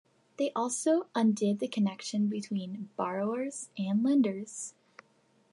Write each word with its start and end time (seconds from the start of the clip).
They 0.37 0.51
also 0.55 1.09
"undid 1.13 1.59
the 1.59 1.67
connection 1.67 2.27
between 2.27 2.89
borrowers 2.97 3.69
and 3.77 4.01
lenders". 4.01 4.73